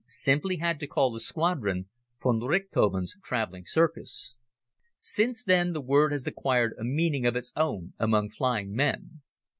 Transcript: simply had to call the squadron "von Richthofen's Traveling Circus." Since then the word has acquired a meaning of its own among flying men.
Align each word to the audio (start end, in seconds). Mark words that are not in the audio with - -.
simply 0.07 0.57
had 0.57 0.79
to 0.79 0.87
call 0.87 1.11
the 1.11 1.19
squadron 1.19 1.87
"von 2.23 2.39
Richthofen's 2.39 3.15
Traveling 3.23 3.67
Circus." 3.67 4.35
Since 4.97 5.43
then 5.43 5.73
the 5.73 5.81
word 5.81 6.11
has 6.11 6.25
acquired 6.25 6.73
a 6.79 6.83
meaning 6.83 7.27
of 7.27 7.35
its 7.35 7.53
own 7.55 7.93
among 7.99 8.29
flying 8.31 8.73
men. 8.73 9.21